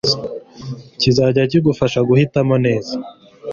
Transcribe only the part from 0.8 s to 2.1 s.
kizajya kigufasha